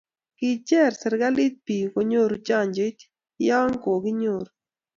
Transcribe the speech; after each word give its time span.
kicheer 0.37 0.93
serikalit 1.01 1.55
biik 1.65 1.89
kunyoru 1.93 2.35
chanjoit 2.47 2.99
ya 3.47 3.57
kokinyoru 3.83 4.51